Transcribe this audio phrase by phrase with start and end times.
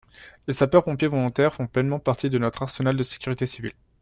[0.47, 3.73] Les sapeurs-pompiers volontaires font pleinement partie de notre arsenal de sécurité civile.